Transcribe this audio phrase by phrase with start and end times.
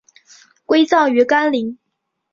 [0.65, 1.77] 归葬于干陵。